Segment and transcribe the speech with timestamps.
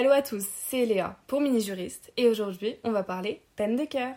[0.00, 3.84] Hello à tous, c'est Léa pour Mini Juriste et aujourd'hui on va parler peine de
[3.84, 4.16] cœur.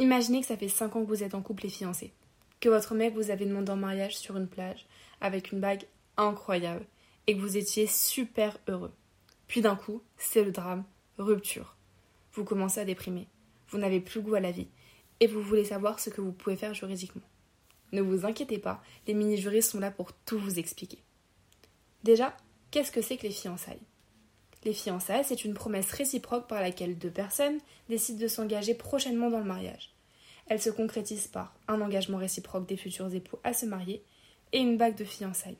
[0.00, 2.12] Imaginez que ça fait 5 ans que vous êtes en couple et fiancé,
[2.58, 4.84] que votre mec vous avait demandé en mariage sur une plage
[5.20, 5.84] avec une bague
[6.16, 6.84] incroyable
[7.28, 8.90] et que vous étiez super heureux.
[9.46, 10.82] Puis d'un coup, c'est le drame,
[11.16, 11.76] rupture.
[12.32, 13.28] Vous commencez à déprimer,
[13.68, 14.66] vous n'avez plus goût à la vie
[15.20, 17.22] et vous voulez savoir ce que vous pouvez faire juridiquement.
[17.92, 20.98] Ne vous inquiétez pas, les mini-juristes sont là pour tout vous expliquer.
[22.02, 22.36] Déjà,
[22.72, 23.78] qu'est-ce que c'est que les fiançailles?
[24.64, 29.40] Les fiançailles, c'est une promesse réciproque par laquelle deux personnes décident de s'engager prochainement dans
[29.40, 29.90] le mariage.
[30.46, 34.02] Elle se concrétise par un engagement réciproque des futurs époux à se marier
[34.52, 35.56] et une bague de fiançailles.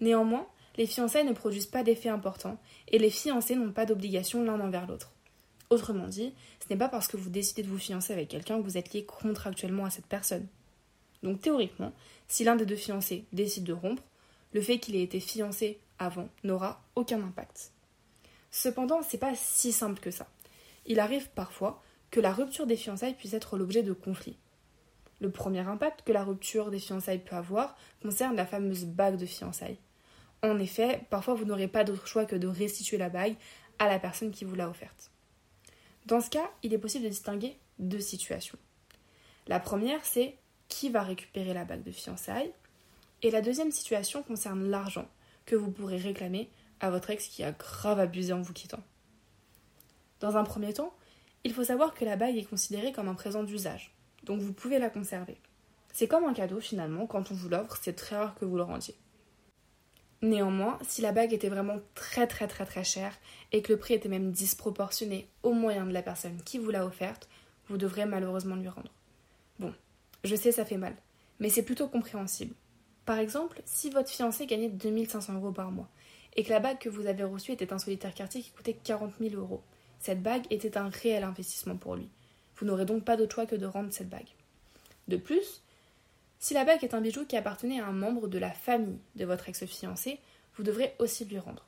[0.00, 4.60] Néanmoins, les fiançailles ne produisent pas d'effet important et les fiancés n'ont pas d'obligation l'un
[4.60, 5.12] envers l'autre.
[5.70, 8.64] Autrement dit, ce n'est pas parce que vous décidez de vous fiancer avec quelqu'un que
[8.64, 10.46] vous êtes lié contractuellement à cette personne.
[11.22, 11.92] Donc théoriquement,
[12.28, 14.02] si l'un des deux fiancés décide de rompre,
[14.52, 17.72] le fait qu'il ait été fiancé avant n'aura aucun impact.
[18.52, 20.28] Cependant, c'est pas si simple que ça.
[20.86, 24.38] Il arrive parfois que la rupture des fiançailles puisse être l'objet de conflits.
[25.20, 29.26] Le premier impact que la rupture des fiançailles peut avoir concerne la fameuse bague de
[29.26, 29.78] fiançailles.
[30.42, 33.36] En effet, parfois vous n'aurez pas d'autre choix que de restituer la bague
[33.78, 35.10] à la personne qui vous l'a offerte.
[36.06, 38.58] Dans ce cas, il est possible de distinguer deux situations.
[39.46, 40.36] La première, c'est
[40.68, 42.52] qui va récupérer la bague de fiançailles,
[43.22, 45.08] et la deuxième situation concerne l'argent
[45.46, 46.50] que vous pourrez réclamer
[46.82, 48.82] à votre ex qui a grave abusé en vous quittant.
[50.20, 50.92] Dans un premier temps,
[51.44, 53.94] il faut savoir que la bague est considérée comme un présent d'usage,
[54.24, 55.40] donc vous pouvez la conserver.
[55.92, 58.62] C'est comme un cadeau finalement, quand on vous l'offre, c'est très rare que vous le
[58.62, 58.94] rendiez.
[60.22, 63.18] Néanmoins, si la bague était vraiment très très très très chère
[63.50, 66.86] et que le prix était même disproportionné au moyen de la personne qui vous l'a
[66.86, 67.28] offerte,
[67.68, 68.92] vous devrez malheureusement lui rendre.
[69.58, 69.74] Bon,
[70.22, 70.94] je sais ça fait mal,
[71.40, 72.54] mais c'est plutôt compréhensible.
[73.04, 75.88] Par exemple, si votre fiancé gagnait 2500 euros par mois
[76.36, 79.14] et que la bague que vous avez reçue était un solitaire quartier qui coûtait 40
[79.20, 79.62] 000 euros.
[79.98, 82.08] Cette bague était un réel investissement pour lui.
[82.56, 84.28] Vous n'aurez donc pas d'autre choix que de rendre cette bague.
[85.08, 85.62] De plus,
[86.38, 89.24] si la bague est un bijou qui appartenait à un membre de la famille de
[89.24, 90.18] votre ex-fiancé,
[90.56, 91.66] vous devrez aussi lui rendre.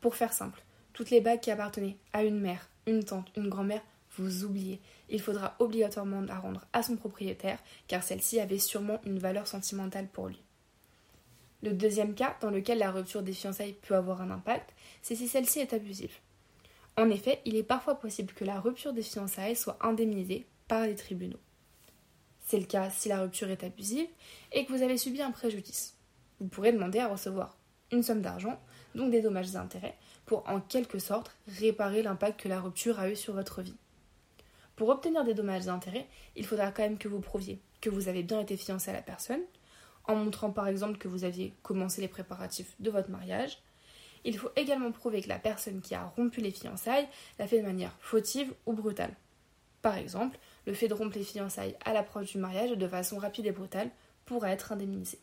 [0.00, 0.62] Pour faire simple,
[0.92, 3.82] toutes les bagues qui appartenaient à une mère, une tante, une grand-mère,
[4.16, 4.80] vous oubliez.
[5.08, 10.08] Il faudra obligatoirement la rendre à son propriétaire, car celle-ci avait sûrement une valeur sentimentale
[10.08, 10.42] pour lui.
[11.62, 15.26] Le deuxième cas, dans lequel la rupture des fiançailles peut avoir un impact, c'est si
[15.26, 16.14] celle-ci est abusive.
[16.96, 20.94] En effet, il est parfois possible que la rupture des fiançailles soit indemnisée par les
[20.94, 21.40] tribunaux.
[22.46, 24.08] C'est le cas si la rupture est abusive
[24.52, 25.96] et que vous avez subi un préjudice.
[26.40, 27.56] Vous pourrez demander à recevoir
[27.92, 28.60] une somme d'argent,
[28.94, 33.10] donc des dommages et intérêts, pour en quelque sorte réparer l'impact que la rupture a
[33.10, 33.76] eu sur votre vie.
[34.76, 36.06] Pour obtenir des dommages et intérêts,
[36.36, 39.02] il faudra quand même que vous prouviez que vous avez bien été fiancé à la
[39.02, 39.42] personne,
[40.04, 43.58] en montrant par exemple que vous aviez commencé les préparatifs de votre mariage.
[44.24, 47.06] Il faut également prouver que la personne qui a rompu les fiançailles
[47.38, 49.14] l'a fait de manière fautive ou brutale.
[49.82, 53.46] Par exemple, le fait de rompre les fiançailles à l'approche du mariage de façon rapide
[53.46, 53.90] et brutale
[54.24, 55.18] pourra être indemnisé.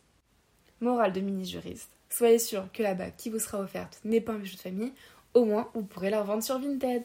[0.80, 1.92] Morale de mini-juriste.
[2.10, 4.94] Soyez sûr que la bague qui vous sera offerte n'est pas un bijou de famille,
[5.34, 7.04] au moins vous pourrez la revendre sur Vinted.